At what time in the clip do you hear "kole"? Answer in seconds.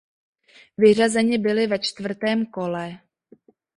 2.45-2.99